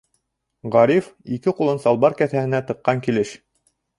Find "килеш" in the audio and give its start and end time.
3.09-3.37